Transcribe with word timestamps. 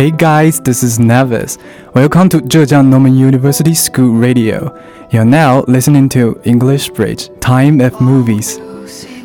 Hey 0.00 0.10
guys, 0.10 0.58
this 0.62 0.82
is 0.82 0.98
Nevis. 0.98 1.58
Welcome 1.94 2.30
to 2.30 2.38
Zhejiang 2.38 2.88
Normal 2.88 3.12
University 3.12 3.74
School 3.74 4.14
Radio. 4.14 4.74
You're 5.10 5.26
now 5.26 5.60
listening 5.68 6.08
to 6.16 6.40
English 6.44 6.88
Bridge, 6.88 7.28
Time 7.40 7.82
of 7.82 8.00
Movies. 8.00 8.56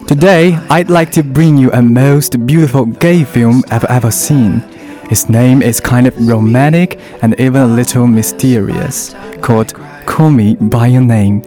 Today, 0.06 0.56
I'd 0.70 0.90
like 0.90 1.14
to 1.14 1.24
bring 1.24 1.58
you 1.58 1.72
a 1.72 1.82
most 1.82 2.46
beautiful 2.46 2.88
gay 2.88 3.24
film 3.24 3.64
I've 3.72 3.86
ever 3.86 4.12
seen. 4.12 4.66
Its 5.10 5.30
name 5.30 5.62
is 5.62 5.80
kind 5.80 6.08
of 6.08 6.28
romantic 6.28 7.00
and 7.22 7.40
even 7.40 7.62
a 7.62 7.68
little 7.68 8.06
mysterious, 8.06 9.16
called 9.42 9.74
Call 10.06 10.30
Me 10.30 10.56
By 10.56 10.88
Your 10.88 11.04
Name, 11.04 11.42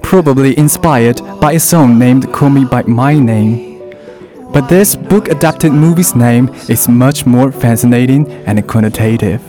probably 0.00 0.56
inspired 0.56 1.20
by 1.38 1.52
a 1.52 1.60
song 1.60 1.98
named 1.98 2.32
Call 2.32 2.48
Me 2.48 2.64
By 2.64 2.84
My 2.84 3.12
Name. 3.18 3.69
But 4.52 4.68
this 4.68 4.96
book 4.96 5.28
adapted 5.28 5.72
movie's 5.72 6.16
name 6.16 6.48
is 6.68 6.88
much 6.88 7.24
more 7.24 7.52
fascinating 7.52 8.28
and 8.46 8.58
connotative. 8.66 9.40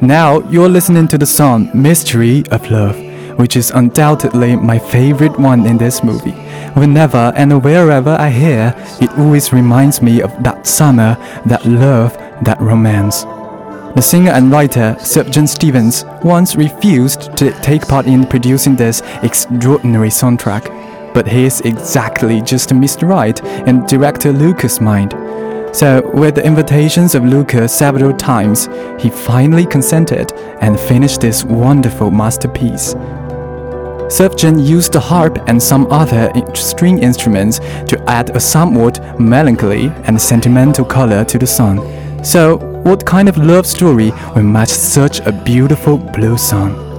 Now 0.00 0.40
you're 0.48 0.68
listening 0.68 1.08
to 1.08 1.18
the 1.18 1.26
song 1.26 1.70
Mystery 1.74 2.44
of 2.50 2.70
Love, 2.70 2.96
which 3.36 3.56
is 3.56 3.70
undoubtedly 3.70 4.54
my 4.54 4.78
favorite 4.78 5.38
one 5.38 5.66
in 5.66 5.76
this 5.76 6.04
movie. 6.04 6.38
Whenever 6.74 7.32
and 7.36 7.62
wherever 7.64 8.10
I 8.10 8.30
hear, 8.30 8.74
it 9.00 9.10
always 9.18 9.52
reminds 9.52 10.00
me 10.02 10.22
of 10.22 10.30
that 10.42 10.66
summer, 10.66 11.16
that 11.46 11.66
love, 11.66 12.16
that 12.42 12.60
romance. 12.60 13.24
The 13.94 14.00
singer 14.00 14.30
and 14.30 14.50
writer 14.50 14.96
Sufjan 15.00 15.46
Stevens 15.46 16.06
once 16.24 16.56
refused 16.56 17.36
to 17.36 17.52
take 17.60 17.86
part 17.86 18.06
in 18.06 18.26
producing 18.26 18.74
this 18.74 19.02
extraordinary 19.22 20.08
soundtrack, 20.08 21.12
but 21.12 21.28
he 21.28 21.44
is 21.44 21.60
exactly 21.60 22.40
just 22.40 22.70
Mr. 22.70 23.06
Right 23.06 23.38
in 23.68 23.84
director 23.84 24.32
Lucas' 24.32 24.80
mind. 24.80 25.12
So, 25.76 26.10
with 26.14 26.36
the 26.36 26.44
invitations 26.44 27.14
of 27.14 27.26
Lucas 27.26 27.74
several 27.74 28.14
times, 28.14 28.70
he 28.98 29.10
finally 29.10 29.66
consented 29.66 30.32
and 30.62 30.80
finished 30.80 31.20
this 31.20 31.44
wonderful 31.44 32.10
masterpiece. 32.10 32.94
Sufjan 34.08 34.66
used 34.66 34.94
the 34.94 35.00
harp 35.00 35.38
and 35.48 35.62
some 35.62 35.86
other 35.92 36.32
string 36.54 37.02
instruments 37.02 37.58
to 37.88 38.02
add 38.06 38.34
a 38.34 38.40
somewhat 38.40 39.20
melancholy 39.20 39.88
and 40.04 40.18
sentimental 40.18 40.86
color 40.86 41.26
to 41.26 41.38
the 41.38 41.46
song. 41.46 41.78
So, 42.24 42.71
what 42.82 43.06
kind 43.06 43.28
of 43.28 43.36
love 43.36 43.66
story 43.66 44.12
will 44.34 44.42
match 44.42 44.70
such 44.70 45.20
a 45.20 45.32
beautiful 45.32 45.96
blue 45.96 46.36
song? 46.36 46.91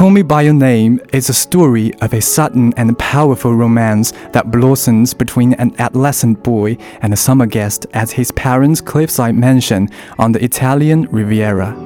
Call 0.00 0.08
Me 0.08 0.22
By 0.22 0.40
Your 0.40 0.54
Name 0.54 0.98
is 1.12 1.28
a 1.28 1.34
story 1.34 1.92
of 2.00 2.14
a 2.14 2.22
sudden 2.22 2.72
and 2.78 2.98
powerful 2.98 3.54
romance 3.54 4.14
that 4.32 4.50
blossoms 4.50 5.12
between 5.12 5.52
an 5.52 5.74
adolescent 5.78 6.42
boy 6.42 6.78
and 7.02 7.12
a 7.12 7.18
summer 7.18 7.44
guest 7.44 7.84
at 7.92 8.10
his 8.10 8.30
parents' 8.30 8.80
cliffside 8.80 9.34
mansion 9.34 9.90
on 10.18 10.32
the 10.32 10.42
Italian 10.42 11.02
Riviera. 11.10 11.76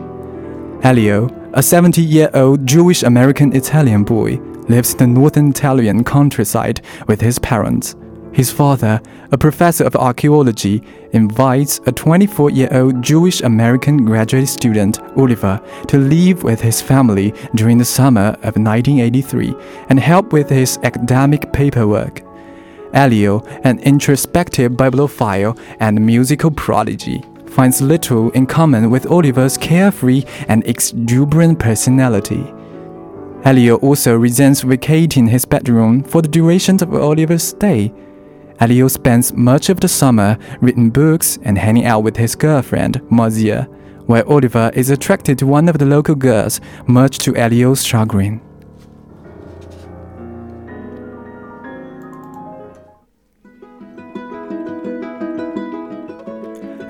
Elio, 0.84 1.28
a 1.54 1.60
70 1.60 2.02
year 2.02 2.30
old 2.34 2.64
Jewish 2.64 3.02
American 3.02 3.52
Italian 3.52 4.04
boy, 4.04 4.36
lives 4.68 4.92
in 4.92 4.98
the 4.98 5.06
northern 5.08 5.48
Italian 5.50 6.04
countryside 6.04 6.82
with 7.08 7.20
his 7.20 7.40
parents. 7.40 7.96
His 8.34 8.50
father, 8.50 9.00
a 9.30 9.38
professor 9.38 9.84
of 9.84 9.94
archaeology, 9.94 10.82
invites 11.12 11.80
a 11.86 11.92
24 11.92 12.50
year 12.50 12.68
old 12.72 13.00
Jewish 13.00 13.40
American 13.42 14.04
graduate 14.04 14.48
student, 14.48 14.98
Oliver, 15.16 15.60
to 15.86 15.98
live 15.98 16.42
with 16.42 16.60
his 16.60 16.82
family 16.82 17.32
during 17.54 17.78
the 17.78 17.84
summer 17.84 18.36
of 18.42 18.56
1983 18.56 19.54
and 19.88 20.00
help 20.00 20.32
with 20.32 20.50
his 20.50 20.78
academic 20.82 21.52
paperwork. 21.52 22.22
Elio, 22.92 23.40
an 23.62 23.78
introspective 23.80 24.76
bibliophile 24.76 25.56
and 25.78 26.04
musical 26.04 26.50
prodigy, 26.50 27.22
finds 27.46 27.80
little 27.80 28.32
in 28.32 28.46
common 28.46 28.90
with 28.90 29.06
Oliver's 29.06 29.56
carefree 29.56 30.24
and 30.48 30.66
exuberant 30.66 31.60
personality. 31.60 32.52
Elio 33.44 33.76
also 33.76 34.16
resents 34.16 34.62
vacating 34.62 35.28
his 35.28 35.44
bedroom 35.44 36.02
for 36.02 36.20
the 36.20 36.28
duration 36.28 36.82
of 36.82 36.92
Oliver's 36.94 37.44
stay. 37.44 37.92
Elio 38.64 38.88
spends 38.88 39.30
much 39.34 39.68
of 39.68 39.78
the 39.80 39.88
summer 39.88 40.38
reading 40.62 40.88
books 40.88 41.38
and 41.42 41.58
hanging 41.58 41.84
out 41.84 42.02
with 42.02 42.16
his 42.16 42.34
girlfriend, 42.34 42.98
Marzia, 43.10 43.66
while 44.06 44.26
Oliver 44.26 44.70
is 44.72 44.88
attracted 44.88 45.38
to 45.40 45.46
one 45.46 45.68
of 45.68 45.76
the 45.76 45.84
local 45.84 46.14
girls, 46.14 46.62
much 46.86 47.18
to 47.18 47.36
Elio's 47.36 47.84
chagrin. 47.84 48.40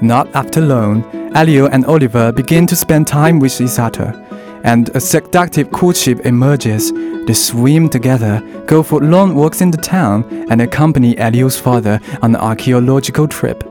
Not 0.00 0.28
after 0.32 0.60
long, 0.60 1.02
Elio 1.34 1.66
and 1.66 1.84
Oliver 1.86 2.30
begin 2.30 2.68
to 2.68 2.76
spend 2.76 3.08
time 3.08 3.40
with 3.40 3.60
other 3.80 4.23
and 4.64 4.88
a 4.96 5.00
seductive 5.00 5.70
courtship 5.70 6.26
emerges. 6.26 6.92
They 7.26 7.34
swim 7.34 7.88
together, 7.88 8.42
go 8.66 8.82
for 8.82 9.00
long 9.00 9.34
walks 9.34 9.60
in 9.60 9.70
the 9.70 9.78
town, 9.78 10.24
and 10.50 10.60
accompany 10.60 11.16
Elio's 11.16 11.58
father 11.58 12.00
on 12.22 12.34
an 12.34 12.40
archaeological 12.40 13.28
trip. 13.28 13.62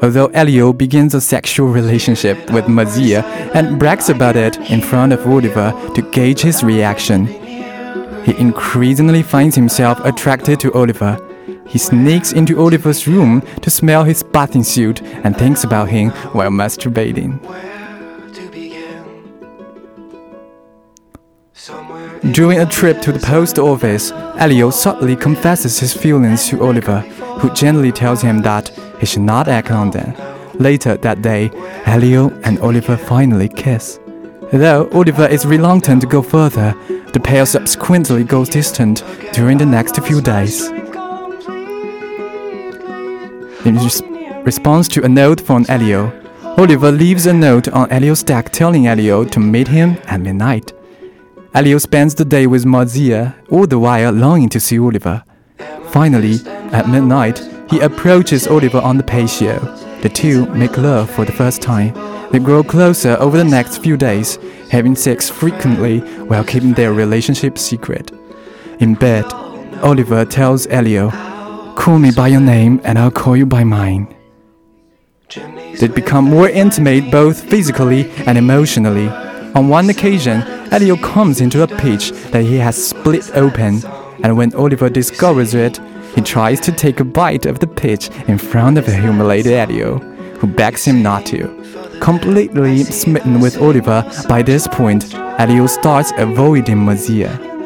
Although 0.00 0.28
Elio 0.28 0.72
begins 0.72 1.14
a 1.14 1.20
sexual 1.20 1.68
relationship 1.68 2.38
with 2.52 2.66
Marzia 2.66 3.24
and 3.54 3.78
brags 3.80 4.08
about 4.08 4.36
it 4.36 4.56
in 4.70 4.80
front 4.80 5.12
of 5.12 5.26
Oliver 5.26 5.74
to 5.94 6.02
gauge 6.12 6.40
his 6.40 6.62
reaction, 6.62 7.26
he 8.24 8.38
increasingly 8.38 9.22
finds 9.22 9.56
himself 9.56 9.98
attracted 10.04 10.60
to 10.60 10.72
Oliver. 10.74 11.18
He 11.66 11.78
sneaks 11.78 12.32
into 12.32 12.60
Oliver's 12.60 13.08
room 13.08 13.42
to 13.62 13.70
smell 13.70 14.04
his 14.04 14.22
bathing 14.22 14.64
suit 14.64 15.02
and 15.02 15.36
thinks 15.36 15.64
about 15.64 15.88
him 15.88 16.10
while 16.32 16.50
masturbating. 16.50 17.40
During 22.32 22.60
a 22.60 22.66
trip 22.66 23.02
to 23.02 23.12
the 23.12 23.18
post 23.18 23.58
office, 23.58 24.10
Elio 24.38 24.70
subtly 24.70 25.14
confesses 25.14 25.78
his 25.78 25.92
feelings 25.92 26.48
to 26.48 26.64
Oliver, 26.64 27.00
who 27.40 27.52
gently 27.52 27.92
tells 27.92 28.22
him 28.22 28.40
that 28.42 28.70
he 28.98 29.06
should 29.06 29.22
not 29.22 29.48
act 29.48 29.70
on 29.70 29.90
them. 29.90 30.14
Later 30.54 30.96
that 30.96 31.20
day, 31.20 31.50
Elio 31.84 32.30
and 32.44 32.58
Oliver 32.60 32.96
finally 32.96 33.48
kiss. 33.48 34.00
Though 34.50 34.88
Oliver 34.92 35.26
is 35.26 35.44
reluctant 35.44 36.00
to 36.00 36.06
go 36.06 36.22
further, 36.22 36.74
the 37.12 37.20
pair 37.20 37.44
subsequently 37.44 38.24
goes 38.24 38.48
distant 38.48 39.04
during 39.32 39.58
the 39.58 39.66
next 39.66 40.00
few 40.02 40.22
days. 40.22 40.68
In 43.64 43.76
res 43.76 44.02
response 44.42 44.88
to 44.88 45.04
a 45.04 45.08
note 45.08 45.42
from 45.42 45.66
Elio, 45.68 46.12
Oliver 46.56 46.90
leaves 46.90 47.26
a 47.26 47.34
note 47.34 47.68
on 47.68 47.90
Elio's 47.90 48.22
deck 48.22 48.50
telling 48.50 48.86
Elio 48.86 49.24
to 49.24 49.38
meet 49.38 49.68
him 49.68 49.98
at 50.06 50.20
midnight. 50.20 50.72
Elio 51.54 51.78
spends 51.78 52.14
the 52.14 52.24
day 52.24 52.46
with 52.46 52.64
Marzia, 52.66 53.34
all 53.50 53.66
the 53.66 53.78
while 53.78 54.12
longing 54.12 54.50
to 54.50 54.60
see 54.60 54.78
Oliver. 54.78 55.24
Finally, 55.90 56.40
at 56.72 56.88
midnight, 56.88 57.38
he 57.70 57.80
approaches 57.80 58.46
Oliver 58.46 58.78
on 58.78 58.98
the 58.98 59.02
patio. 59.02 59.58
The 60.02 60.10
two 60.10 60.46
make 60.54 60.76
love 60.76 61.10
for 61.10 61.24
the 61.24 61.32
first 61.32 61.62
time. 61.62 61.94
They 62.30 62.38
grow 62.38 62.62
closer 62.62 63.16
over 63.18 63.38
the 63.38 63.44
next 63.44 63.78
few 63.78 63.96
days, 63.96 64.38
having 64.70 64.94
sex 64.94 65.30
frequently 65.30 66.00
while 66.26 66.44
keeping 66.44 66.74
their 66.74 66.92
relationship 66.92 67.56
secret. 67.56 68.10
In 68.80 68.94
bed, 68.94 69.24
Oliver 69.82 70.26
tells 70.26 70.66
Elio, 70.66 71.10
Call 71.76 71.98
me 71.98 72.10
by 72.10 72.28
your 72.28 72.40
name 72.40 72.80
and 72.84 72.98
I'll 72.98 73.10
call 73.10 73.36
you 73.36 73.46
by 73.46 73.64
mine. 73.64 74.14
They 75.80 75.88
become 75.88 76.24
more 76.24 76.48
intimate 76.48 77.10
both 77.10 77.48
physically 77.48 78.10
and 78.26 78.36
emotionally. 78.36 79.08
On 79.54 79.68
one 79.68 79.88
occasion, 79.88 80.42
Elio 80.70 80.96
comes 80.96 81.40
into 81.40 81.62
a 81.62 81.66
peach 81.66 82.10
that 82.30 82.42
he 82.42 82.56
has 82.56 82.76
split 82.88 83.34
open, 83.34 83.80
and 84.22 84.36
when 84.36 84.54
Oliver 84.54 84.90
discovers 84.90 85.54
it, 85.54 85.80
he 86.14 86.20
tries 86.20 86.60
to 86.60 86.72
take 86.72 87.00
a 87.00 87.04
bite 87.04 87.46
of 87.46 87.58
the 87.58 87.66
peach 87.66 88.10
in 88.28 88.36
front 88.38 88.76
of 88.76 88.84
the 88.84 88.94
humiliated 88.94 89.52
Elio, 89.52 89.98
who 90.38 90.46
begs 90.46 90.84
him 90.84 91.02
not 91.02 91.24
to. 91.26 91.48
Completely 92.00 92.84
smitten 92.84 93.40
with 93.40 93.60
Oliver 93.60 94.04
by 94.28 94.42
this 94.42 94.68
point, 94.68 95.14
Elio 95.14 95.66
starts 95.66 96.12
avoiding 96.16 96.76
Marzia. 96.76 97.57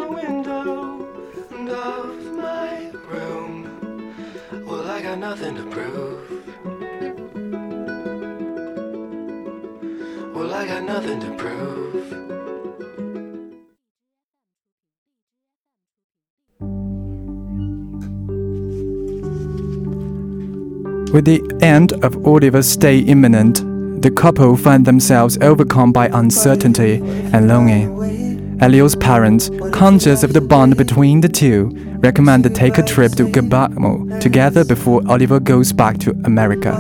With 21.12 21.26
the 21.26 21.42
end 21.60 21.92
of 22.02 22.26
Oliver's 22.26 22.66
stay 22.66 23.00
imminent, 23.00 23.60
the 24.00 24.10
couple 24.10 24.56
find 24.56 24.86
themselves 24.86 25.36
overcome 25.42 25.92
by 25.92 26.06
uncertainty 26.06 27.02
and 27.34 27.48
longing. 27.48 28.58
Elio's 28.62 28.96
parents, 28.96 29.50
conscious 29.72 30.22
of 30.22 30.32
the 30.32 30.40
bond 30.40 30.78
between 30.78 31.20
the 31.20 31.28
two, 31.28 31.70
recommend 31.98 32.44
they 32.44 32.48
take 32.48 32.78
a 32.78 32.82
trip 32.82 33.12
to 33.12 33.30
Bergamo 33.30 34.18
together 34.20 34.64
before 34.64 35.02
Oliver 35.06 35.38
goes 35.38 35.70
back 35.70 35.98
to 35.98 36.12
America. 36.24 36.72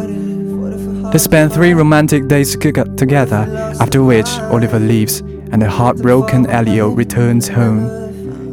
They 1.12 1.18
spend 1.18 1.52
three 1.52 1.74
romantic 1.74 2.26
days 2.26 2.56
together, 2.56 3.74
after 3.80 4.02
which 4.02 4.30
Oliver 4.50 4.78
leaves 4.78 5.20
and 5.20 5.60
the 5.60 5.68
heartbroken 5.68 6.46
Elio 6.46 6.88
returns 6.88 7.48
home 7.48 8.01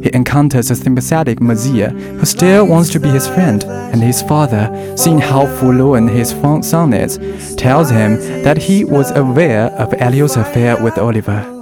he 0.02 0.10
encounters 0.14 0.70
a 0.70 0.76
sympathetic 0.76 1.38
Marzia 1.40 1.90
who 2.18 2.24
still 2.24 2.66
wants 2.66 2.90
to 2.90 3.00
be 3.00 3.08
his 3.08 3.28
friend, 3.28 3.64
and 3.64 4.02
his 4.02 4.22
father, 4.22 4.94
seeing 4.96 5.18
how 5.18 5.46
forlorn 5.58 6.08
his 6.08 6.30
son 6.62 6.92
is, 6.92 7.18
tells 7.56 7.90
him 7.90 8.16
that 8.42 8.58
he 8.58 8.84
was 8.84 9.10
aware 9.12 9.66
of 9.72 9.94
Elio's 9.94 10.36
affair 10.36 10.82
with 10.82 10.98
Oliver. 10.98 11.56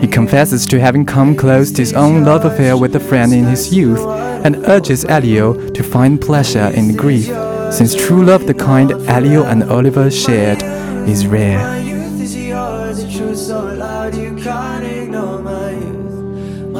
He 0.00 0.08
confesses 0.08 0.66
to 0.66 0.80
having 0.80 1.04
come 1.04 1.36
close 1.36 1.70
to 1.72 1.82
his 1.82 1.92
own 1.92 2.24
love 2.24 2.44
affair 2.44 2.76
with 2.76 2.96
a 2.96 3.00
friend 3.00 3.32
in 3.32 3.44
his 3.44 3.74
youth 3.74 4.00
and 4.44 4.56
urges 4.68 5.04
Elio 5.04 5.70
to 5.70 5.82
find 5.82 6.20
pleasure 6.20 6.70
in 6.74 6.96
grief, 6.96 7.26
since 7.72 7.94
true 7.94 8.24
love, 8.24 8.46
the 8.46 8.54
kind 8.54 8.92
Elio 9.08 9.44
and 9.44 9.64
Oliver 9.64 10.10
shared, 10.10 10.62
is 11.08 11.26
rare. 11.26 11.58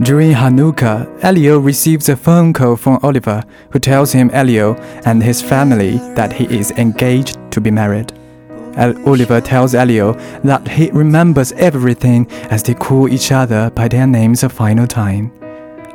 During 0.00 0.30
Hanukkah, 0.30 1.08
Elio 1.24 1.58
receives 1.58 2.08
a 2.08 2.16
phone 2.16 2.52
call 2.52 2.76
from 2.76 3.00
Oliver, 3.02 3.42
who 3.70 3.80
tells 3.80 4.12
him 4.12 4.30
Elio 4.32 4.76
and 5.04 5.20
his 5.20 5.42
family 5.42 5.98
that 6.14 6.32
he 6.32 6.44
is 6.56 6.70
engaged 6.72 7.36
to 7.50 7.60
be 7.60 7.72
married. 7.72 8.12
Oliver 8.76 9.40
tells 9.40 9.74
Elio 9.74 10.12
that 10.44 10.68
he 10.68 10.88
remembers 10.92 11.50
everything 11.54 12.30
as 12.48 12.62
they 12.62 12.74
call 12.74 13.08
each 13.08 13.32
other 13.32 13.70
by 13.70 13.88
their 13.88 14.06
names 14.06 14.44
a 14.44 14.48
final 14.48 14.86
time. 14.86 15.32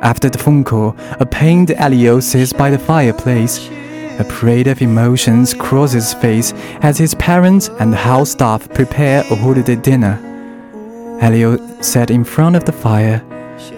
After 0.02 0.28
the 0.28 0.36
phone 0.36 0.64
call, 0.64 0.94
a 1.18 1.24
pained 1.24 1.70
Elio 1.70 2.20
sits 2.20 2.52
by 2.52 2.68
the 2.68 2.78
fireplace. 2.78 3.70
A 4.18 4.24
parade 4.28 4.66
of 4.66 4.82
emotions 4.82 5.54
crosses 5.54 6.12
his 6.12 6.14
face 6.20 6.52
as 6.82 6.98
his 6.98 7.14
parents 7.14 7.70
and 7.80 7.90
the 7.90 7.96
house 7.96 8.32
staff 8.32 8.68
prepare 8.74 9.20
a 9.30 9.34
holiday 9.34 9.76
dinner. 9.76 10.20
Elio 11.22 11.56
sat 11.80 12.10
in 12.10 12.22
front 12.22 12.54
of 12.54 12.66
the 12.66 12.72
fire. 12.72 13.24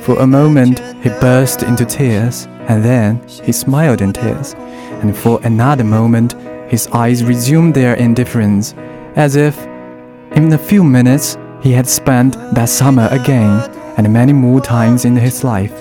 For 0.00 0.18
a 0.18 0.26
moment, 0.26 0.80
he 1.02 1.08
burst 1.20 1.62
into 1.62 1.84
tears, 1.84 2.46
and 2.68 2.84
then 2.84 3.26
he 3.28 3.52
smiled 3.52 4.00
in 4.00 4.12
tears. 4.12 4.54
And 5.02 5.16
for 5.16 5.40
another 5.42 5.84
moment, 5.84 6.34
his 6.70 6.88
eyes 6.88 7.24
resumed 7.24 7.74
their 7.74 7.94
indifference, 7.94 8.74
as 9.14 9.36
if, 9.36 9.58
in 10.32 10.52
a 10.52 10.58
few 10.58 10.82
minutes, 10.84 11.36
he 11.60 11.72
had 11.72 11.88
spent 11.88 12.34
that 12.54 12.68
summer 12.68 13.08
again 13.10 13.70
and 13.96 14.12
many 14.12 14.32
more 14.32 14.60
times 14.60 15.04
in 15.04 15.16
his 15.16 15.42
life. 15.42 15.72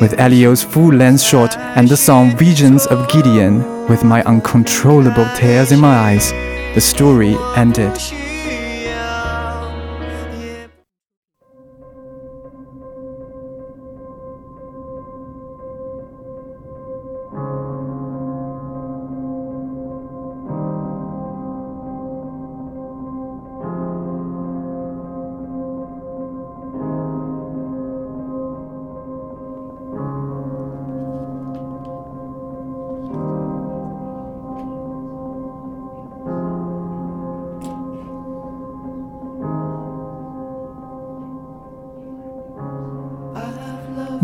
With 0.00 0.14
Elio's 0.18 0.62
full 0.62 0.92
length 0.92 1.22
shot 1.22 1.56
and 1.56 1.88
the 1.88 1.96
song 1.96 2.36
Visions 2.36 2.86
of 2.86 3.08
Gideon, 3.08 3.88
with 3.88 4.04
my 4.04 4.22
uncontrollable 4.24 5.26
tears 5.36 5.72
in 5.72 5.80
my 5.80 5.96
eyes, 5.96 6.32
the 6.74 6.80
story 6.80 7.36
ended. 7.56 7.98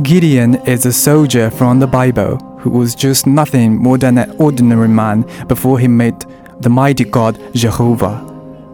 Gideon 0.03 0.55
is 0.67 0.85
a 0.85 0.93
soldier 0.93 1.51
from 1.51 1.79
the 1.79 1.87
Bible 1.87 2.39
who 2.59 2.71
was 2.71 2.95
just 2.95 3.27
nothing 3.27 3.77
more 3.77 3.99
than 3.99 4.19
an 4.19 4.35
ordinary 4.39 4.89
man 4.89 5.25
before 5.47 5.79
he 5.79 5.87
met 5.87 6.27
the 6.61 6.71
mighty 6.71 7.05
God 7.05 7.39
Jehovah. 7.55 8.27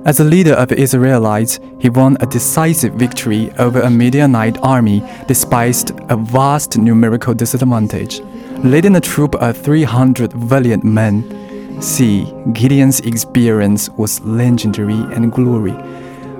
As 0.06 0.20
a 0.20 0.25
leader 0.25 0.54
of 0.54 0.69
the 0.69 0.80
Israelites, 0.80 1.60
he 1.80 1.90
won 1.90 2.16
a 2.20 2.26
decisive 2.26 2.94
victory 2.94 3.50
over 3.58 3.80
a 3.80 3.90
Midianite 3.90 4.58
army 4.62 5.02
despite 5.26 5.90
a 6.08 6.16
vast 6.16 6.78
numerical 6.78 7.34
disadvantage, 7.34 8.20
leading 8.64 8.96
a 8.96 9.00
troop 9.00 9.34
of 9.34 9.56
300 9.56 10.32
valiant 10.32 10.84
men. 10.84 11.82
See, 11.82 12.32
Gideon's 12.52 13.00
experience 13.00 13.90
was 13.90 14.20
legendary 14.20 15.00
and 15.14 15.30
glory, 15.30 15.76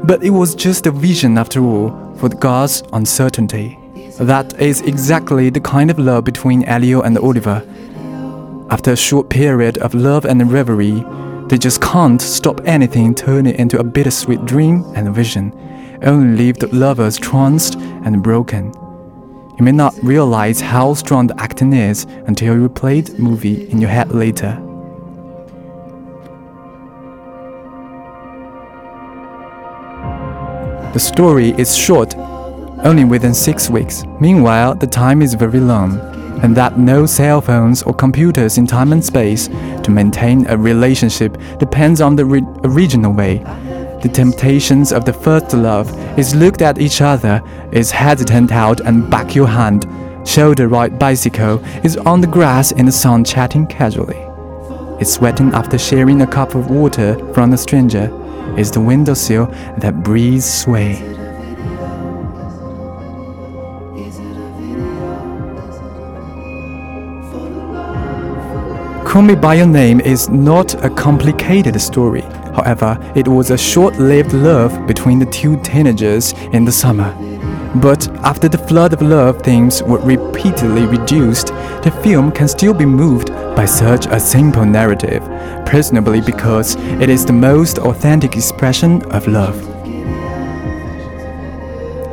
but 0.05 0.23
it 0.23 0.31
was 0.31 0.55
just 0.55 0.87
a 0.87 0.91
vision 0.91 1.37
after 1.37 1.61
all 1.61 2.15
for 2.17 2.29
God's 2.29 2.83
uncertainty. 2.93 3.79
That 4.19 4.61
is 4.61 4.81
exactly 4.81 5.49
the 5.49 5.61
kind 5.61 5.93
of 5.93 5.99
love 6.01 6.25
between 6.25 6.65
Elio 6.65 7.03
and 7.03 7.17
Oliver. 7.17 7.63
After 8.69 8.91
a 8.91 8.97
short 8.97 9.31
period 9.31 9.79
of 9.79 9.95
love 9.95 10.25
and 10.25 10.51
reverie, 10.51 11.05
they 11.47 11.57
just 11.57 11.81
can't 11.81 12.21
stop 12.21 12.61
anything 12.65 13.15
turning 13.15 13.55
into 13.55 13.79
a 13.79 13.85
bittersweet 13.85 14.45
dream 14.45 14.85
and 14.97 15.15
vision, 15.15 15.53
only 16.03 16.37
leave 16.37 16.59
the 16.59 16.67
lovers 16.75 17.17
tranced 17.17 17.77
and 17.77 18.21
broken. 18.21 18.73
You 19.57 19.65
may 19.65 19.71
not 19.71 19.95
realize 20.03 20.61
how 20.61 20.95
strong 20.95 21.29
the 21.29 21.41
acting 21.41 21.73
is 21.73 22.05
until 22.27 22.57
you 22.57 22.69
replay 22.69 23.07
the 23.07 23.23
movie 23.23 23.71
in 23.71 23.81
your 23.81 23.91
head 23.91 24.11
later. 24.11 24.61
The 30.93 30.99
story 30.99 31.51
is 31.51 31.77
short 31.77 32.17
only 32.85 33.05
within 33.05 33.35
six 33.35 33.69
weeks. 33.71 34.05
Meanwhile, 34.21 34.77
the 34.77 34.87
time 34.87 35.23
is 35.23 35.35
very 35.35 35.61
long, 35.61 35.99
and 36.43 36.57
that 36.57 36.79
no 36.79 37.07
cell 37.07 37.41
phones 37.41 37.83
or 37.83 37.93
computers 37.93 38.59
in 38.59 38.67
time 38.67 38.93
and 38.93 39.05
space 39.05 39.49
to 39.49 39.91
maintain 39.91 40.47
a 40.47 40.57
relationship 40.57 41.37
depends 41.59 42.01
on 42.01 42.17
the 42.17 42.25
original 42.65 43.13
way. 43.13 43.39
The 44.03 44.09
temptations 44.09 44.93
of 44.93 45.05
the 45.05 45.13
first 45.13 45.53
love 45.53 45.91
is 46.17 46.35
looked 46.35 46.63
at 46.63 46.79
each 46.79 47.01
other, 47.01 47.43
is 47.73 47.91
hesitant 47.91 48.53
out 48.53 48.81
and 48.81 49.11
back 49.11 49.35
your 49.35 49.49
hand. 49.49 49.87
Shoulder 50.25 50.69
right 50.69 50.97
bicycle 50.97 51.59
is 51.85 51.97
on 51.97 52.21
the 52.21 52.27
grass 52.29 52.71
in 52.71 52.87
the 52.87 52.93
sun 52.93 53.25
chatting 53.25 53.67
casually. 53.67 54.25
Is 55.01 55.13
sweating 55.13 55.53
after 55.53 55.79
sharing 55.79 56.23
a 56.23 56.27
cup 56.27 56.55
of 56.55 56.71
water 56.71 57.17
from 57.35 57.53
a 57.53 57.59
stranger. 57.59 58.13
Is 58.57 58.71
the 58.71 58.81
windowsill 58.81 59.47
that 59.79 60.03
breeze 60.03 60.45
sway. 60.45 61.03
Call 69.19 69.27
Me 69.27 69.35
By 69.35 69.55
Your 69.55 69.67
Name 69.67 70.01
is 70.01 70.29
not 70.29 70.85
a 70.85 70.89
complicated 70.89 71.81
story. 71.81 72.21
However, 72.55 72.97
it 73.17 73.27
was 73.27 73.51
a 73.51 73.59
short 73.59 73.99
lived 73.99 74.33
love 74.33 74.87
between 74.87 75.19
the 75.19 75.27
two 75.27 75.61
teenagers 75.61 76.35
in 76.53 76.65
the 76.65 76.71
summer. 76.71 77.13
But 77.83 78.07
after 78.19 78.49
the 78.49 78.59
flood 78.59 78.93
of 78.93 79.03
love 79.03 79.43
themes 79.43 79.83
were 79.83 79.99
repeatedly 79.99 80.87
reduced, 80.87 81.49
the 81.83 81.91
film 82.01 82.31
can 82.31 82.47
still 82.47 82.73
be 82.73 82.87
moved 82.87 83.31
by 83.57 83.65
such 83.65 84.07
a 84.07 84.21
simple 84.21 84.65
narrative, 84.65 85.25
presumably 85.67 86.21
because 86.21 86.77
it 86.77 87.09
is 87.09 87.27
the 87.27 87.33
most 87.33 87.79
authentic 87.79 88.37
expression 88.37 89.03
of 89.11 89.27
love. 89.27 89.59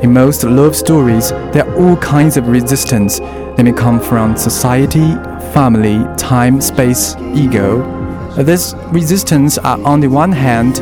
In 0.02 0.12
most 0.12 0.42
love 0.42 0.74
stories, 0.74 1.30
there 1.52 1.68
are 1.68 1.76
all 1.76 1.96
kinds 1.98 2.36
of 2.36 2.48
resistance. 2.48 3.20
They 3.56 3.62
may 3.62 3.72
come 3.72 4.00
from 4.00 4.36
society, 4.36 5.14
family, 5.52 6.04
time, 6.16 6.60
space, 6.60 7.16
ego. 7.34 7.82
These 8.42 8.74
resistance 8.90 9.58
are 9.58 9.80
on 9.82 10.00
the 10.00 10.08
one 10.08 10.32
hand 10.32 10.80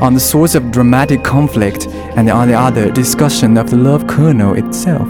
on 0.00 0.14
the 0.14 0.20
source 0.20 0.54
of 0.54 0.70
dramatic 0.70 1.24
conflict, 1.24 1.88
and 2.16 2.30
on 2.30 2.48
the 2.48 2.54
other, 2.54 2.90
discussion 2.90 3.58
of 3.58 3.68
the 3.70 3.76
love 3.76 4.06
kernel 4.06 4.54
itself. 4.54 5.08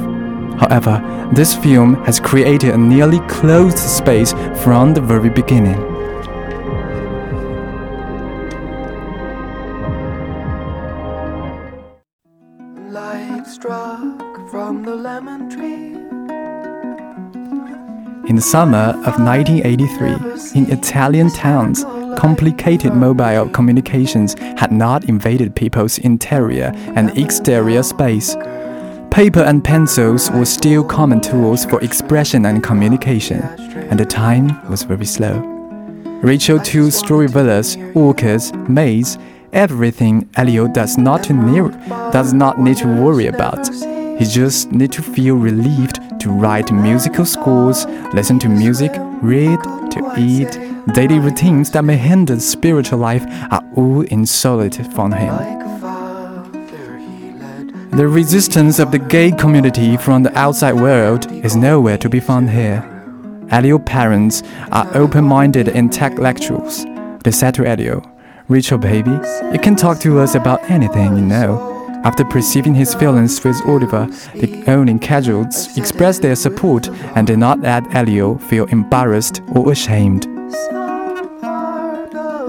However, 0.58 1.02
this 1.34 1.54
film 1.54 1.94
has 2.04 2.18
created 2.18 2.74
a 2.74 2.78
nearly 2.78 3.20
closed 3.28 3.78
space 3.78 4.32
from 4.62 4.94
the 4.94 5.00
very 5.00 5.28
beginning. 5.28 5.97
The 18.38 18.42
summer 18.42 18.94
of 19.04 19.18
1983, 19.18 20.60
in 20.60 20.70
Italian 20.70 21.28
towns, 21.28 21.82
complicated 22.16 22.94
mobile 22.94 23.48
communications 23.48 24.36
had 24.56 24.70
not 24.70 25.06
invaded 25.06 25.56
people's 25.56 25.98
interior 25.98 26.70
and 26.94 27.18
exterior 27.18 27.82
space. 27.82 28.36
Paper 29.10 29.40
and 29.40 29.64
pencils 29.64 30.30
were 30.30 30.44
still 30.44 30.84
common 30.84 31.20
tools 31.20 31.64
for 31.64 31.82
expression 31.82 32.46
and 32.46 32.62
communication, 32.62 33.42
and 33.90 33.98
the 33.98 34.04
time 34.04 34.46
was 34.70 34.84
very 34.84 35.04
slow. 35.04 35.40
Rachel 36.22 36.60
two 36.60 36.92
story 36.92 37.26
villas, 37.26 37.76
orchards, 37.96 38.52
maids, 38.68 39.18
everything 39.52 40.30
Elio 40.36 40.68
does 40.68 40.96
not 40.96 41.28
near, 41.28 41.70
does 42.12 42.32
not 42.32 42.60
need 42.60 42.76
to 42.76 42.86
worry 42.86 43.26
about. 43.26 43.66
He 44.20 44.24
just 44.24 44.70
need 44.70 44.92
to 44.92 45.02
feel 45.02 45.34
relieved 45.34 45.98
to 46.20 46.30
write 46.30 46.72
musical 46.72 47.24
scores, 47.24 47.86
listen 48.12 48.38
to 48.40 48.48
music, 48.48 48.92
read, 49.22 49.62
to 49.90 50.14
eat. 50.18 50.58
Daily 50.94 51.18
routines 51.18 51.70
that 51.72 51.84
may 51.84 51.96
hinder 51.96 52.38
spiritual 52.40 52.98
life 52.98 53.24
are 53.50 53.62
all 53.76 54.04
insulated 54.10 54.86
from 54.92 55.12
him. 55.12 55.34
The 57.90 58.06
resistance 58.06 58.78
of 58.78 58.92
the 58.92 58.98
gay 58.98 59.32
community 59.32 59.96
from 59.96 60.22
the 60.22 60.38
outside 60.38 60.74
world 60.74 61.30
is 61.32 61.56
nowhere 61.56 61.98
to 61.98 62.08
be 62.08 62.20
found 62.20 62.50
here. 62.50 62.84
Elio 63.50 63.78
parents 63.78 64.42
are 64.70 64.88
open-minded 64.94 65.68
intellectuals. 65.68 66.84
They 67.24 67.32
said 67.32 67.54
to 67.54 67.66
Elio, 67.66 68.02
Rachel 68.48 68.78
baby, 68.78 69.10
you 69.52 69.58
can 69.58 69.74
talk 69.74 69.98
to 70.00 70.20
us 70.20 70.34
about 70.34 70.70
anything 70.70 71.16
you 71.16 71.24
know. 71.24 71.67
After 72.08 72.24
perceiving 72.24 72.74
his 72.74 72.94
feelings 72.94 73.44
with 73.44 73.60
Oliver, 73.66 74.06
the 74.34 74.64
owning 74.66 74.98
casuals 74.98 75.76
expressed 75.76 76.22
their 76.22 76.36
support 76.36 76.88
and 77.14 77.26
did 77.26 77.38
not 77.38 77.60
let 77.60 77.84
Elio 77.94 78.38
feel 78.38 78.64
embarrassed 78.68 79.42
or 79.54 79.70
ashamed. 79.72 80.24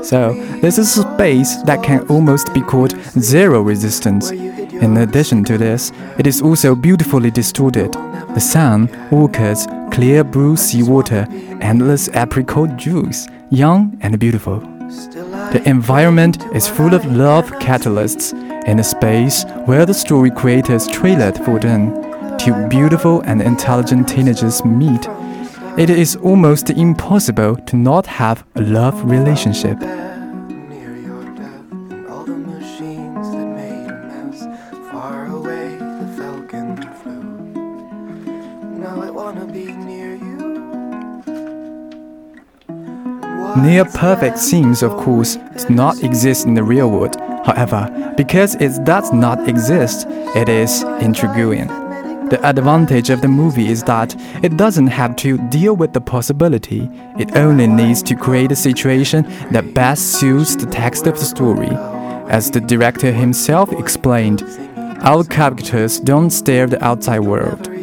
So, 0.02 0.34
this 0.62 0.78
is 0.78 0.98
a 0.98 1.02
space 1.02 1.58
that 1.64 1.84
can 1.84 2.08
almost 2.08 2.54
be 2.54 2.62
called 2.62 2.94
zero 3.20 3.62
resistance. 3.62 4.32
In 4.32 4.96
addition 4.96 5.44
to 5.44 5.58
this, 5.58 5.92
it 6.18 6.26
is 6.26 6.42
also 6.42 6.74
beautifully 6.74 7.30
distorted. 7.30 7.92
The 8.36 8.40
sun, 8.40 8.90
orchids, 9.12 9.68
clear 9.92 10.24
blue 10.24 10.56
seawater, 10.56 11.28
endless 11.60 12.08
apricot 12.14 12.78
juice, 12.78 13.28
young 13.50 13.98
and 14.00 14.18
beautiful. 14.18 14.62
The 15.52 15.62
environment 15.66 16.38
is 16.56 16.70
full 16.70 16.94
of 16.94 17.06
love 17.06 17.52
catalysts 17.60 18.49
in 18.66 18.80
a 18.80 18.84
space 18.84 19.44
where 19.66 19.86
the 19.86 19.94
story 19.94 20.32
creators 20.32 20.88
trailered 20.88 21.44
for 21.46 21.60
them. 21.60 22.38
Two 22.38 22.68
beautiful 22.68 23.22
and 23.22 23.42
intelligent 23.42 24.08
teenagers 24.08 24.64
meet. 24.64 25.08
It 25.78 25.90
is 25.90 26.16
almost 26.18 26.70
impossible 26.70 27.56
to 27.56 27.76
not 27.76 28.06
have 28.06 28.46
a 28.56 28.62
love 28.62 29.10
relationship. 29.10 29.78
near 43.70 43.86
perfect 43.86 44.40
seems, 44.40 44.82
of 44.82 44.92
course, 44.98 45.36
do 45.36 45.74
not 45.74 46.04
exist 46.04 46.46
in 46.48 46.56
the 46.56 46.64
real 46.64 46.90
world. 46.90 47.19
However, 47.46 48.14
because 48.18 48.56
it 48.56 48.84
does 48.84 49.12
not 49.14 49.48
exist, 49.48 50.08
it 50.36 50.50
is 50.50 50.84
intriguing. 51.02 51.68
The 52.30 52.40
advantage 52.44 53.10
of 53.10 53.22
the 53.22 53.28
movie 53.28 53.70
is 53.70 53.84
that 53.84 54.16
it 54.44 54.56
doesn't 54.56 54.88
have 54.88 55.16
to 55.18 55.38
deal 55.50 55.76
with 55.76 55.94
the 55.94 56.02
possibility, 56.02 56.90
it 57.18 57.36
only 57.36 57.66
needs 57.66 58.04
to 58.04 58.16
create 58.16 58.52
a 58.52 58.56
situation 58.56 59.24
that 59.52 59.74
best 59.74 60.20
suits 60.20 60.56
the 60.56 60.68
text 60.68 61.08
of 61.08 61.18
the 61.18 61.26
story. 61.26 61.70
As 62.30 62.52
the 62.52 62.62
director 62.62 63.12
himself 63.12 63.72
explained, 63.72 64.44
our 65.02 65.24
characters 65.24 66.00
don't 66.00 66.30
stare 66.30 66.68
the 66.68 66.84
outside 66.84 67.22
world 67.22 67.79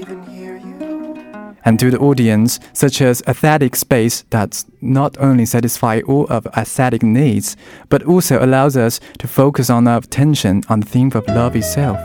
and 1.66 1.78
to 1.80 1.90
the 1.90 1.98
audience, 1.98 2.58
such 2.72 3.02
as 3.02 3.22
aesthetic 3.26 3.76
space 3.76 4.24
that 4.30 4.64
not 4.80 5.18
only 5.18 5.44
satisfy 5.44 6.00
all 6.06 6.26
of 6.28 6.46
aesthetic 6.56 7.02
needs, 7.02 7.56
but 7.90 8.02
also 8.04 8.42
allows 8.42 8.76
us 8.76 9.00
to 9.18 9.28
focus 9.28 9.68
on 9.68 9.86
our 9.86 9.98
attention 9.98 10.62
on 10.70 10.80
the 10.80 10.86
theme 10.86 11.10
of 11.14 11.26
love 11.28 11.54
itself. 11.54 11.98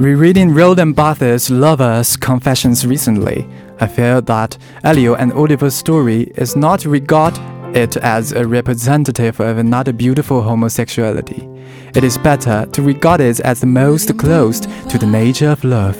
Rereading 0.00 0.54
Roland 0.54 0.96
Barthes' 0.96 1.50
Lover's 1.50 2.16
Confessions 2.16 2.86
recently, 2.86 3.46
I 3.80 3.86
feel 3.86 4.22
that 4.22 4.56
Elio 4.82 5.14
and 5.14 5.30
Oliver's 5.30 5.74
story 5.74 6.32
is 6.36 6.56
not 6.56 6.86
regard 6.86 7.36
it 7.76 7.98
as 7.98 8.32
a 8.32 8.46
representative 8.46 9.38
of 9.40 9.58
another 9.58 9.92
beautiful 9.92 10.40
homosexuality. 10.40 11.46
It 11.94 12.02
is 12.02 12.16
better 12.16 12.64
to 12.72 12.80
regard 12.80 13.20
it 13.20 13.40
as 13.40 13.60
the 13.60 13.66
most 13.66 14.16
close 14.16 14.60
to 14.60 14.96
the 14.96 15.04
nature 15.04 15.50
of 15.50 15.64
love. 15.64 15.98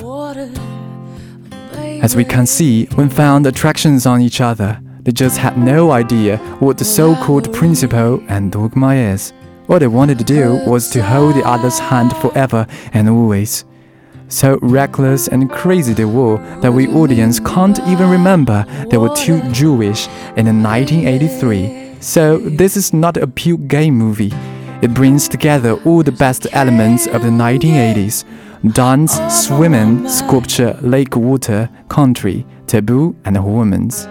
As 2.03 2.17
we 2.17 2.25
can 2.25 2.47
see, 2.47 2.87
when 2.95 3.11
found 3.11 3.47
attractions 3.47 4.07
on 4.07 4.23
each 4.23 4.41
other, 4.41 4.81
they 5.03 5.13
just 5.13 5.37
had 5.37 5.59
no 5.59 5.91
idea 5.91 6.39
what 6.61 6.79
the 6.79 6.87
so 6.87 7.15
called 7.17 7.53
principle 7.53 8.25
and 8.29 8.51
dogma 8.51 8.95
is. 8.95 9.35
All 9.69 9.79
they 9.79 9.89
wanted 9.89 10.19
to 10.21 10.25
do 10.25 10.55
was 10.67 10.89
to 10.93 11.03
hold 11.03 11.35
the 11.35 11.47
other's 11.47 11.79
hand 11.79 12.17
forever 12.17 12.67
and 12.95 13.07
always. 13.07 13.67
So 14.31 14.61
reckless 14.63 15.27
and 15.27 15.51
crazy 15.51 15.93
they 15.93 16.05
were 16.05 16.39
that 16.61 16.73
we 16.73 16.87
audience 16.87 17.41
can't 17.41 17.81
even 17.81 18.09
remember 18.09 18.65
they 18.89 18.97
were 18.97 19.15
too 19.17 19.43
Jewish 19.51 20.07
in 20.37 20.63
1983. 20.63 21.97
So 22.01 22.39
this 22.39 22.77
is 22.77 22.95
not 22.95 23.17
a 23.17 23.27
pure 23.27 23.59
gay 23.59 23.91
movie. 23.91 24.33
It 24.83 24.95
brings 24.95 25.29
together 25.29 25.73
all 25.85 26.05
the 26.05 26.13
best 26.13 26.47
elements 26.53 27.09
of 27.09 27.23
the 27.23 27.29
1980s 27.29 28.25
dance, 28.73 29.19
swimming, 29.29 30.09
sculpture, 30.09 30.79
lake 30.81 31.17
water, 31.17 31.69
country, 31.89 32.47
taboo, 32.69 33.17
and 33.25 33.37
hormones. 33.37 34.05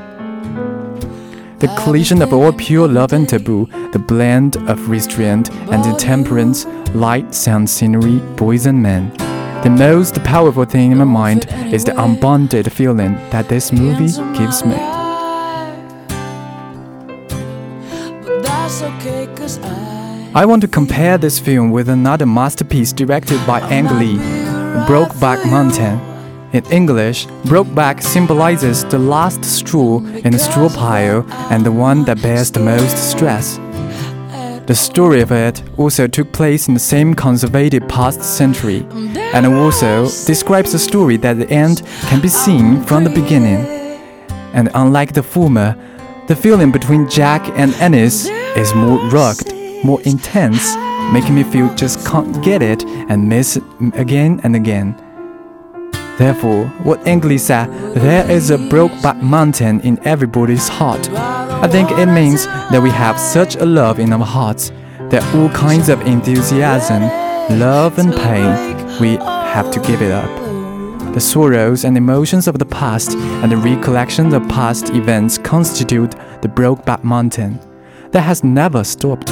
The 1.59 1.73
collision 1.77 2.21
of 2.21 2.33
all 2.33 2.51
pure 2.51 2.87
love 2.87 3.13
and 3.13 3.29
taboo, 3.29 3.67
the 3.93 3.99
blend 3.99 4.57
of 4.69 4.89
restraint 4.89 5.49
and 5.71 5.85
intemperance, 5.85 6.65
light, 6.93 7.33
sound, 7.33 7.69
scenery, 7.69 8.19
boys 8.35 8.65
and 8.65 8.81
men. 8.81 9.28
The 9.63 9.69
most 9.69 10.23
powerful 10.23 10.65
thing 10.65 10.91
in 10.91 10.97
my 10.97 11.03
mind 11.03 11.47
is 11.73 11.83
the 11.83 12.01
unbounded 12.01 12.71
feeling 12.71 13.15
that 13.31 13.49
this 13.49 13.71
movie 13.71 14.13
gives 14.37 14.63
me. 14.63 14.77
But 18.25 18.43
that's 18.43 18.81
okay, 18.81 19.27
cause 19.35 19.59
I 19.59 19.89
I 20.35 20.45
want 20.45 20.61
to 20.61 20.67
compare 20.67 21.17
this 21.17 21.39
film 21.39 21.71
with 21.71 21.89
another 21.89 22.27
masterpiece 22.27 22.93
directed 22.93 23.45
by 23.47 23.61
Ang 23.61 23.97
Lee, 23.97 24.19
Brokeback 24.85 25.43
Mountain. 25.49 25.99
In 26.53 26.63
English, 26.71 27.25
Brokeback 27.45 28.03
symbolizes 28.03 28.85
the 28.85 28.99
last 28.99 29.43
straw 29.43 29.97
in 30.23 30.31
the 30.31 30.37
straw 30.37 30.69
pile 30.69 31.25
and 31.49 31.65
the 31.65 31.71
one 31.71 32.05
that 32.05 32.21
bears 32.21 32.51
the 32.51 32.59
most 32.59 32.95
stress. 33.09 33.59
The 34.69 34.75
story 34.75 35.21
of 35.21 35.31
it 35.31 35.63
also 35.77 36.05
took 36.05 36.31
place 36.31 36.67
in 36.67 36.75
the 36.75 36.79
same 36.79 37.15
conservative 37.15 37.87
past 37.87 38.21
century, 38.21 38.85
and 39.33 39.47
also 39.47 40.03
describes 40.27 40.75
a 40.75 40.77
story 40.77 41.17
that 41.17 41.39
the 41.39 41.49
end 41.49 41.81
can 42.01 42.21
be 42.21 42.27
seen 42.27 42.83
from 42.83 43.03
the 43.03 43.09
beginning. 43.09 43.65
And 44.53 44.69
unlike 44.75 45.13
the 45.13 45.23
former, 45.23 45.75
the 46.27 46.35
feeling 46.35 46.71
between 46.71 47.09
Jack 47.09 47.49
and 47.57 47.73
Ennis 47.81 48.27
is 48.55 48.75
more 48.75 48.99
rugged, 49.09 49.51
more 49.83 50.03
intense, 50.03 50.75
making 51.11 51.33
me 51.33 51.41
feel 51.41 51.73
just 51.73 52.05
can't 52.05 52.39
get 52.43 52.61
it 52.61 52.83
and 53.09 53.27
miss 53.27 53.57
it 53.57 53.63
again 53.95 54.39
and 54.43 54.55
again. 54.55 54.95
Therefore, 56.19 56.65
what 56.83 57.07
English 57.07 57.43
said, 57.43 57.67
there 57.95 58.29
is 58.29 58.49
a 58.49 58.57
brokeback 58.57 59.21
mountain 59.21 59.79
in 59.79 59.97
everybody's 60.05 60.67
heart. 60.67 61.09
I 61.11 61.65
think 61.69 61.91
it 61.91 62.07
means 62.07 62.45
that 62.45 62.81
we 62.83 62.89
have 62.89 63.17
such 63.17 63.55
a 63.55 63.65
love 63.65 63.99
in 63.99 64.11
our 64.11 64.25
hearts 64.25 64.73
that 65.11 65.23
all 65.33 65.47
kinds 65.51 65.87
of 65.87 66.01
enthusiasm, 66.01 67.03
love, 67.57 67.97
and 67.99 68.13
pain, 68.13 68.99
we 68.99 69.15
have 69.15 69.71
to 69.71 69.79
give 69.79 70.01
it 70.01 70.11
up. 70.11 70.29
The 71.13 71.21
sorrows 71.21 71.85
and 71.85 71.95
emotions 71.95 72.49
of 72.49 72.59
the 72.59 72.65
past 72.65 73.15
and 73.15 73.49
the 73.49 73.57
recollections 73.57 74.33
of 74.33 74.45
past 74.49 74.89
events 74.89 75.37
constitute 75.37 76.11
the 76.41 76.49
brokeback 76.49 77.01
mountain 77.01 77.61
that 78.11 78.23
has 78.23 78.43
never 78.43 78.83
stopped. 78.83 79.29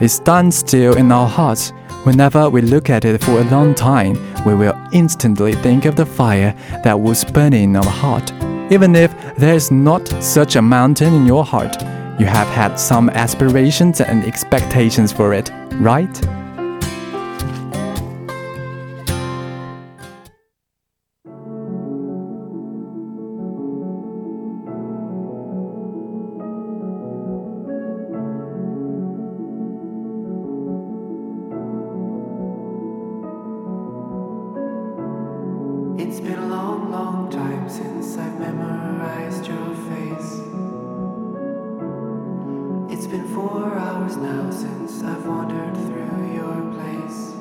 It 0.00 0.10
stands 0.10 0.58
still 0.58 0.96
in 0.96 1.10
our 1.10 1.28
hearts. 1.28 1.72
Whenever 2.04 2.48
we 2.48 2.62
look 2.62 2.88
at 2.88 3.04
it 3.04 3.22
for 3.22 3.40
a 3.40 3.50
long 3.50 3.74
time, 3.74 4.14
we 4.46 4.54
will 4.54 4.74
instantly 4.90 5.52
think 5.52 5.84
of 5.84 5.96
the 5.96 6.06
fire 6.06 6.54
that 6.82 6.98
was 6.98 7.24
burning 7.24 7.64
in 7.64 7.76
our 7.76 7.84
heart. 7.84 8.32
Even 8.72 8.96
if 8.96 9.12
there 9.36 9.54
is 9.54 9.70
not 9.70 10.08
such 10.22 10.56
a 10.56 10.62
mountain 10.62 11.12
in 11.12 11.26
your 11.26 11.44
heart, 11.44 11.76
you 12.18 12.24
have 12.24 12.48
had 12.48 12.76
some 12.76 13.10
aspirations 13.10 14.00
and 14.00 14.24
expectations 14.24 15.12
for 15.12 15.34
it, 15.34 15.50
right? 15.74 16.39
It's 36.02 36.18
been 36.18 36.38
a 36.38 36.46
long, 36.46 36.90
long 36.90 37.30
time 37.30 37.68
since 37.68 38.16
I've 38.16 38.40
memorized 38.40 39.46
your 39.46 39.74
face. 39.90 40.40
It's 42.90 43.06
been 43.06 43.28
four 43.34 43.76
hours 43.76 44.16
now 44.16 44.50
since 44.50 45.02
I've 45.02 45.26
wandered 45.26 45.76
through 45.76 46.32
your 46.32 46.72
place. 46.72 47.34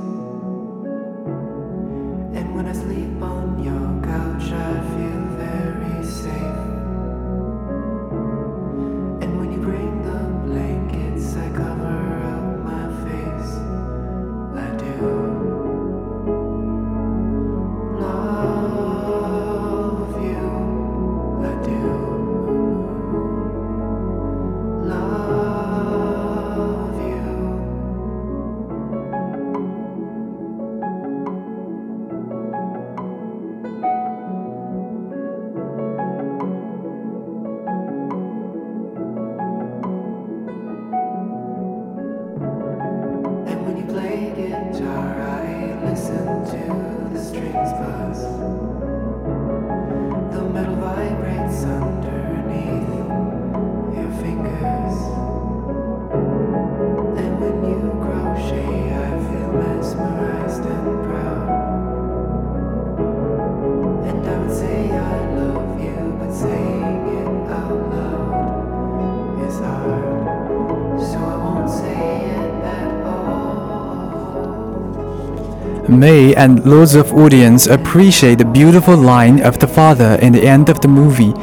May 76.00 76.34
and 76.34 76.66
loads 76.66 76.96
of 76.96 77.12
audience 77.12 77.68
appreciate 77.68 78.38
the 78.38 78.46
beautiful 78.46 78.96
line 78.96 79.42
of 79.42 79.60
the 79.60 79.68
father 79.68 80.18
in 80.22 80.32
the 80.32 80.44
end 80.48 80.70
of 80.70 80.80
the 80.80 80.88
movie, 80.88 81.34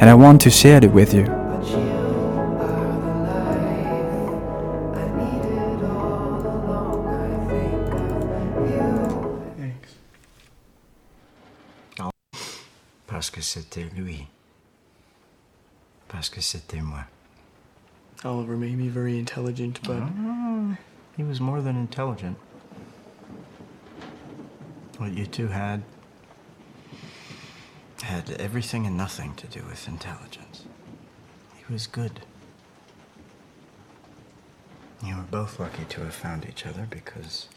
and 0.00 0.08
I 0.08 0.14
want 0.14 0.40
to 0.40 0.50
share 0.50 0.82
it 0.82 0.90
with 0.90 1.12
you. 1.12 1.24
But 1.24 1.68
you 1.68 1.76
are 1.76 2.96
the 2.96 3.12
life 3.20 3.92
I 4.96 5.06
needed 5.20 5.84
all 5.84 6.40
along. 6.48 7.12
I 7.12 7.60
think 9.60 9.84
of 11.98 12.06
you. 12.06 12.10
Parce 13.06 13.28
que 13.28 13.42
c'était 13.42 13.84
lui. 13.94 14.28
Parce 16.08 16.30
que 16.30 16.40
c'était 16.40 16.80
moi. 16.80 17.04
Oliver 18.24 18.56
made 18.56 18.78
me 18.78 18.88
very 18.88 19.18
intelligent, 19.18 19.78
but 19.82 20.00
ah, 20.00 20.78
He 21.18 21.22
was 21.22 21.38
more 21.38 21.60
than 21.60 21.76
intelligent. 21.76 22.38
What 24.98 25.12
you 25.12 25.26
two 25.26 25.48
had 25.48 25.82
had 28.02 28.30
everything 28.38 28.86
and 28.86 28.96
nothing 28.96 29.34
to 29.34 29.46
do 29.46 29.62
with 29.68 29.86
intelligence. 29.88 30.64
He 31.56 31.72
was 31.72 31.86
good. 31.86 32.20
You 35.04 35.16
were 35.16 35.22
both 35.22 35.60
lucky 35.60 35.84
to 35.84 36.00
have 36.00 36.14
found 36.14 36.46
each 36.48 36.64
other 36.64 36.86
because 36.88 37.48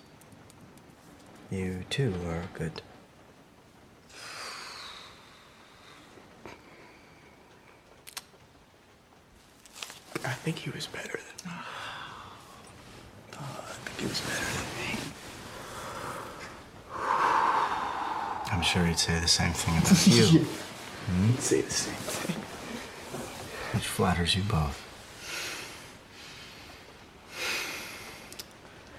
you 1.50 1.86
too 1.90 2.14
are 2.28 2.44
good. 2.54 2.82
I 10.26 10.34
think 10.34 10.58
he 10.58 10.70
was 10.72 10.88
better 10.88 11.18
than 11.18 11.52
me. 11.52 11.58
Oh, 13.34 13.40
I 13.70 13.72
think 13.72 14.00
he 14.00 14.08
was 14.08 14.20
better 14.20 14.46
than 14.46 15.06
me. 15.06 15.09
I'm 18.60 18.66
sure 18.66 18.86
he'd 18.86 19.00
say 19.00 19.18
the 19.18 19.28
same 19.30 19.54
thing 19.54 19.78
about 19.78 20.06
you, 20.08 20.46
He'd 21.28 21.40
say 21.40 21.62
the 21.62 21.72
same 21.72 21.94
thing. 21.96 22.36
which 23.74 23.86
flatters 23.86 24.36
you 24.36 24.44
both. 24.44 24.84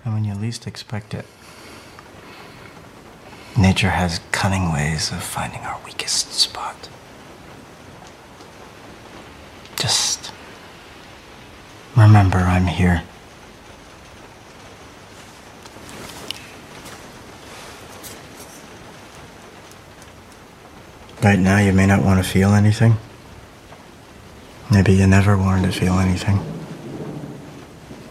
And 0.02 0.14
when 0.14 0.24
you 0.24 0.32
least 0.32 0.66
expect 0.66 1.12
it, 1.12 1.26
nature 3.54 3.90
has 3.90 4.20
cunning 4.32 4.72
ways 4.72 5.12
of 5.12 5.22
finding 5.22 5.60
our 5.60 5.78
weakest 5.84 6.32
spot. 6.32 6.88
Just 9.76 10.32
remember 11.94 12.38
I'm 12.38 12.64
here. 12.64 13.02
Right 21.22 21.38
now, 21.38 21.58
you 21.58 21.74
may 21.74 21.84
not 21.86 22.02
want 22.02 22.24
to 22.24 22.28
feel 22.28 22.54
anything. 22.54 22.96
Maybe 24.70 24.94
you 24.94 25.06
never 25.06 25.36
wanted 25.36 25.70
to 25.70 25.78
feel 25.78 25.98
anything. 25.98 26.40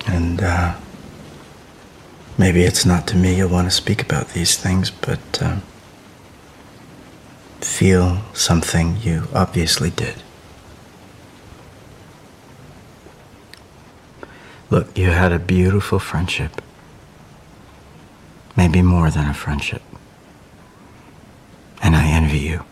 And, 0.05 0.41
uh, 0.43 0.75
maybe 2.37 2.63
it's 2.63 2.85
not 2.85 3.07
to 3.07 3.17
me 3.17 3.35
you'll 3.35 3.49
want 3.49 3.65
to 3.67 3.71
speak 3.71 4.03
about 4.03 4.29
these 4.29 4.57
things, 4.57 4.91
but, 4.91 5.41
um, 5.41 5.63
feel 7.61 8.21
something 8.33 8.97
you 9.01 9.27
obviously 9.33 9.89
did. 9.89 10.21
Look, 14.69 14.95
you 14.95 15.09
had 15.09 15.31
a 15.31 15.39
beautiful 15.39 15.97
friendship. 15.97 16.61
Maybe 18.55 18.83
more 18.83 19.09
than 19.09 19.27
a 19.27 19.33
friendship. 19.33 19.81
And 21.81 21.95
I 21.95 22.05
envy 22.05 22.39
you. 22.39 22.65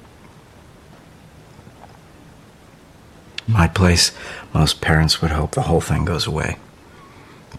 My 3.48 3.68
place, 3.68 4.12
most 4.54 4.82
parents 4.82 5.22
would 5.22 5.32
hope 5.32 5.52
the 5.52 5.64
whole 5.64 5.82
thing 5.82 6.06
goes 6.06 6.28
away. 6.28 6.58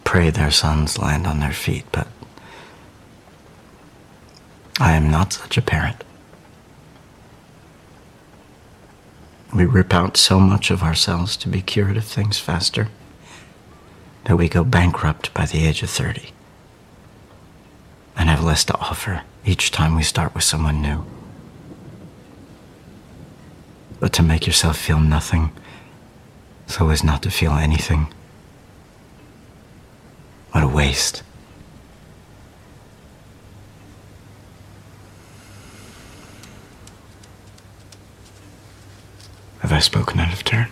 Pray 0.04 0.30
their 0.30 0.50
sons 0.50 0.98
land 0.98 1.26
on 1.26 1.40
their 1.40 1.52
feet, 1.52 1.84
but 1.92 2.06
I 4.80 4.92
am 4.92 5.10
not 5.10 5.32
such 5.32 5.56
a 5.58 5.62
parent. 5.62 6.04
We 9.54 9.64
rip 9.64 9.94
out 9.94 10.16
so 10.16 10.38
much 10.38 10.70
of 10.70 10.82
ourselves 10.82 11.36
to 11.38 11.48
be 11.48 11.62
cured 11.62 11.96
of 11.96 12.04
things 12.04 12.38
faster 12.38 12.88
that 14.24 14.36
we 14.36 14.48
go 14.48 14.64
bankrupt 14.64 15.32
by 15.32 15.46
the 15.46 15.66
age 15.66 15.82
of 15.82 15.90
30 15.90 16.32
and 18.16 18.28
have 18.28 18.44
less 18.44 18.64
to 18.66 18.76
offer 18.78 19.22
each 19.44 19.70
time 19.70 19.94
we 19.96 20.02
start 20.02 20.34
with 20.34 20.44
someone 20.44 20.82
new. 20.82 21.04
but 24.00 24.12
to 24.12 24.22
make 24.22 24.46
yourself 24.46 24.76
feel 24.76 25.00
nothing 25.00 25.50
so 26.68 26.90
as 26.90 27.02
not 27.02 27.22
to 27.22 27.30
feel 27.30 27.52
anything. 27.52 28.06
What 30.52 30.62
a 30.62 30.68
waste. 30.68 31.22
Have 39.60 39.72
I 39.72 39.80
spoken 39.80 40.20
out 40.20 40.32
of 40.32 40.44
turn? 40.44 40.68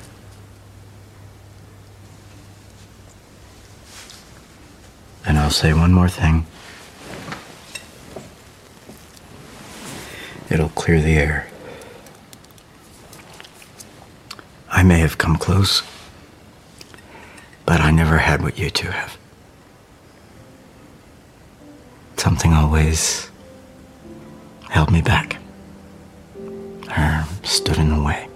And 5.27 5.39
I'll 5.39 5.51
say 5.51 5.75
one 5.75 5.93
more 5.93 6.09
thing. 6.09 6.47
It'll 10.49 10.69
clear 10.69 11.03
the 11.03 11.17
air. 11.17 11.49
I 14.71 14.76
may 14.87 14.99
have 15.01 15.19
come 15.19 15.37
close, 15.37 15.83
but 17.65 17.81
I 17.81 17.91
never 17.91 18.19
had 18.19 18.43
what 18.43 18.59
you 18.59 18.71
two 18.71 18.89
have. 18.89 19.19
Something 22.17 22.53
always 22.53 23.29
held 24.71 24.91
me 24.93 25.03
back, 25.03 25.39
or 26.97 27.25
stood 27.43 27.79
in 27.79 27.91
the 27.91 28.03
way. 28.03 28.29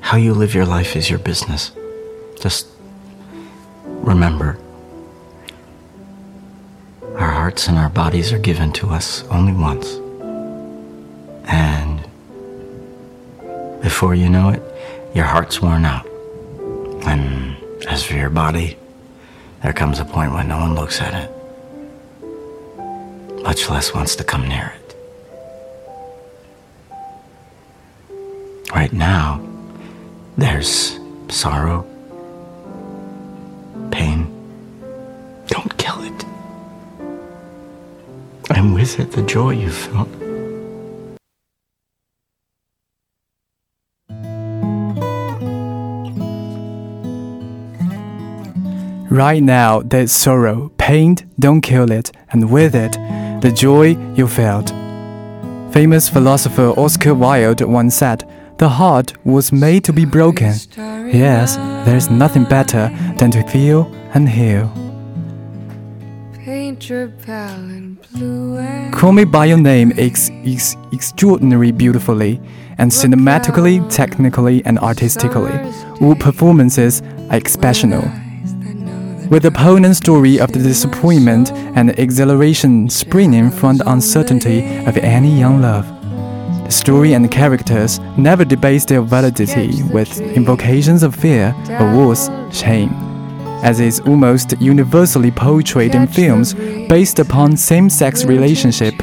How 0.00 0.16
you 0.16 0.32
live 0.32 0.54
your 0.54 0.64
life 0.66 0.96
is 0.96 1.10
your 1.10 1.18
business. 1.18 1.70
Just 2.40 2.66
remember 3.84 4.58
our 7.16 7.30
hearts 7.30 7.68
and 7.68 7.76
our 7.76 7.90
bodies 7.90 8.32
are 8.32 8.38
given 8.38 8.72
to 8.72 8.88
us 8.88 9.24
only 9.24 9.52
once. 9.52 9.98
Before 13.98 14.14
you 14.14 14.28
know 14.28 14.50
it, 14.50 14.62
your 15.12 15.24
heart's 15.24 15.60
worn 15.60 15.84
out. 15.84 16.06
And 17.04 17.56
as 17.88 18.04
for 18.04 18.14
your 18.14 18.30
body, 18.30 18.78
there 19.60 19.72
comes 19.72 19.98
a 19.98 20.04
point 20.04 20.32
when 20.32 20.46
no 20.46 20.58
one 20.58 20.76
looks 20.76 21.00
at 21.00 21.14
it, 21.14 21.28
much 23.42 23.68
less 23.68 23.92
wants 23.92 24.14
to 24.14 24.22
come 24.22 24.46
near 24.48 24.72
it. 24.76 24.96
Right 28.72 28.92
now, 28.92 29.44
there's 30.36 31.00
sorrow, 31.28 31.84
pain. 33.90 34.28
Don't 35.48 35.76
kill 35.76 36.04
it. 36.04 36.24
And 38.50 38.74
with 38.74 39.00
it, 39.00 39.10
the 39.10 39.22
joy 39.22 39.54
you 39.54 39.72
felt. 39.72 40.27
Right 49.18 49.42
now, 49.42 49.80
there's 49.80 50.12
sorrow, 50.12 50.70
pain, 50.78 51.16
don't 51.40 51.60
kill 51.60 51.90
it, 51.90 52.12
and 52.30 52.52
with 52.52 52.76
it, 52.76 52.92
the 53.42 53.50
joy 53.50 53.96
you 54.14 54.28
felt. 54.28 54.68
Famous 55.72 56.08
philosopher 56.08 56.72
Oscar 56.76 57.14
Wilde 57.14 57.62
once 57.62 57.96
said, 57.96 58.22
The 58.58 58.68
heart 58.68 59.14
was 59.26 59.50
made 59.50 59.82
to 59.86 59.92
be 59.92 60.04
broken. 60.04 60.54
Yes, 60.76 61.56
there's 61.84 62.08
nothing 62.08 62.44
better 62.44 62.92
than 63.16 63.32
to 63.32 63.42
feel 63.48 63.92
and 64.14 64.28
heal. 64.28 64.70
Paint 66.34 66.88
your 66.88 67.08
palette 67.08 68.12
blue 68.12 68.58
and 68.58 68.94
Call 68.94 69.10
Me 69.10 69.24
By 69.24 69.46
Your 69.46 69.58
Name 69.58 69.90
is, 69.98 70.30
is 70.44 70.76
extraordinary 70.92 71.72
beautifully 71.72 72.40
and 72.78 72.88
cinematically, 72.88 73.82
technically, 73.92 74.64
and 74.64 74.78
artistically. 74.78 75.58
All 76.00 76.14
performances 76.14 77.02
are 77.30 77.36
exceptional. 77.36 78.08
With 79.30 79.42
the 79.42 79.50
poignant 79.50 79.94
story 79.94 80.40
of 80.40 80.52
the 80.52 80.58
disappointment 80.58 81.52
and 81.52 81.90
the 81.90 82.00
exhilaration 82.00 82.88
springing 82.88 83.50
from 83.50 83.76
the 83.76 83.90
uncertainty 83.90 84.60
of 84.86 84.96
any 84.96 85.38
young 85.38 85.60
love. 85.60 85.86
The 86.64 86.70
story 86.70 87.12
and 87.12 87.30
characters 87.30 88.00
never 88.16 88.46
debase 88.46 88.86
their 88.86 89.02
validity 89.02 89.82
with 89.92 90.18
invocations 90.18 91.02
of 91.02 91.14
fear 91.14 91.54
or 91.78 91.94
worse, 91.94 92.30
shame, 92.50 92.88
as 93.62 93.80
is 93.80 94.00
almost 94.00 94.58
universally 94.62 95.30
portrayed 95.30 95.94
in 95.94 96.06
films 96.06 96.54
based 96.88 97.18
upon 97.18 97.54
same-sex 97.54 98.24
relationship 98.24 98.94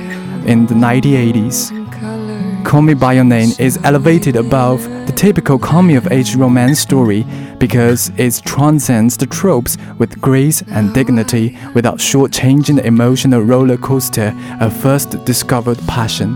in 0.47 0.65
the 0.65 0.73
1980s. 0.73 2.65
Call 2.65 2.81
Me 2.81 2.95
By 2.95 3.13
Your 3.13 3.25
Name 3.25 3.51
is 3.59 3.77
elevated 3.83 4.35
above 4.35 4.87
the 5.15 5.21
typical 5.21 5.57
coming-of-age 5.57 6.35
romance 6.35 6.79
story 6.79 7.25
because 7.57 8.11
it 8.17 8.41
transcends 8.43 9.15
the 9.15 9.25
tropes 9.25 9.77
with 9.97 10.19
grace 10.19 10.61
and 10.71 10.93
dignity 10.93 11.57
without 11.73 11.99
shortchanging 11.99 12.75
the 12.75 12.85
emotional 12.85 13.41
roller 13.41 13.77
coaster 13.77 14.35
of 14.59 14.75
first 14.75 15.23
discovered 15.23 15.79
passion. 15.87 16.35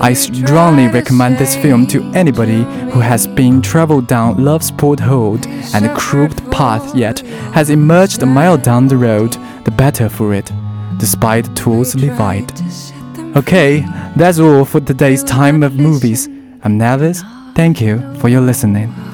I 0.00 0.12
strongly 0.12 0.88
recommend 0.88 1.38
this 1.38 1.56
film 1.56 1.86
to 1.88 2.02
anybody 2.12 2.64
who 2.92 3.00
has 3.00 3.26
been 3.26 3.62
traveled 3.62 4.06
down 4.06 4.44
love's 4.44 4.70
porthole 4.70 5.38
and 5.74 5.86
a 5.86 5.94
crooked 5.94 6.52
path 6.52 6.94
yet 6.94 7.20
has 7.54 7.70
emerged 7.70 8.22
a 8.22 8.26
mile 8.26 8.58
down 8.58 8.88
the 8.88 8.98
road, 8.98 9.32
the 9.64 9.70
better 9.70 10.10
for 10.10 10.34
it, 10.34 10.52
despite 10.98 11.56
tools 11.56 11.94
divide. 11.94 12.52
Okay, 13.36 13.86
that's 14.16 14.38
all 14.38 14.66
for 14.66 14.80
today's 14.80 15.24
time 15.24 15.62
of 15.62 15.76
movies. 15.76 16.28
I'm 16.62 16.76
Navis. 16.76 17.22
Thank 17.58 17.80
you 17.80 17.98
for 18.20 18.28
your 18.28 18.40
listening. 18.40 19.07